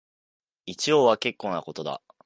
[0.65, 2.01] 一応は結構なことだ